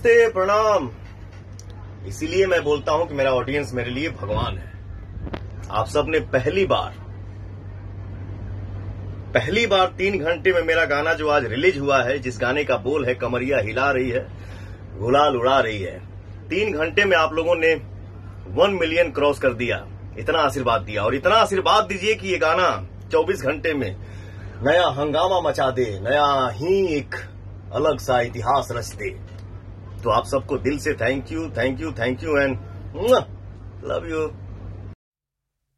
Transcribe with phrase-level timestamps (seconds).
[0.00, 0.88] नमस्ते, प्रणाम।
[2.08, 4.72] इसीलिए मैं बोलता हूँ कि मेरा ऑडियंस मेरे लिए भगवान है।
[5.70, 6.94] आप सबने पहली बार
[9.34, 12.76] पहली बार तीन घंटे में मेरा गाना जो आज रिलीज़ हुआ है, जिस गाने का
[12.76, 14.26] बोल है, कमरिया हिला रही है,
[14.98, 15.98] गुलाल उड़ा रही है,
[16.48, 17.74] तीन घंटे में आप लोगों ने
[18.54, 19.84] वन मिलियन क्रॉस कर दिया,
[20.18, 22.70] इतना आशीर्वाद दिया। और इतना आशीर्वाद दीजिए कि ये गाना
[23.12, 23.90] 24 घंटे में
[24.62, 27.14] नया हंगामा मचा दे, नया ही एक
[27.74, 29.39] अलग सा इतिहास रच दे।
[30.03, 32.57] तो आप सबको दिल से thank you thank you thank you and
[33.91, 34.27] love you